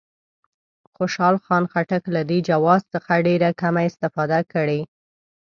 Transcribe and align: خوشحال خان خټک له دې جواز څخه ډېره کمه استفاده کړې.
خوشحال 0.95 1.35
خان 1.45 1.63
خټک 1.71 2.03
له 2.15 2.21
دې 2.29 2.39
جواز 2.49 2.81
څخه 2.93 3.23
ډېره 3.27 3.49
کمه 3.61 3.81
استفاده 3.89 4.39
کړې. 4.53 4.81